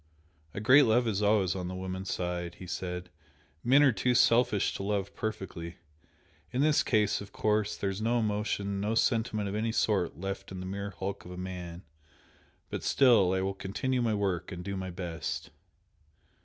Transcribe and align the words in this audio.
"A 0.55 0.59
great 0.59 0.85
love 0.85 1.07
is 1.07 1.21
always 1.21 1.53
on 1.55 1.67
the 1.67 1.75
woman's 1.75 2.11
side," 2.11 2.55
he 2.55 2.65
said 2.65 3.11
"Men 3.63 3.83
are 3.83 3.91
too 3.91 4.15
selfish 4.15 4.73
to 4.73 4.81
love 4.81 5.13
perfectly. 5.13 5.75
In 6.51 6.61
this 6.61 6.81
case, 6.81 7.21
of 7.21 7.31
course, 7.31 7.77
there 7.77 7.91
is 7.91 8.01
no 8.01 8.17
emotion, 8.17 8.81
no 8.81 8.95
sentiment 8.95 9.47
of 9.47 9.53
any 9.53 9.71
sort 9.71 10.17
left 10.17 10.51
in 10.51 10.59
the 10.59 10.65
mere 10.65 10.89
hulk 10.89 11.23
of 11.25 11.37
man. 11.37 11.83
But 12.71 12.81
still 12.81 13.31
I 13.33 13.41
will 13.41 13.53
continue 13.53 14.01
my 14.01 14.15
work 14.15 14.51
and 14.51 14.63
do 14.65 14.75
my 14.75 14.89
best." 14.89 15.51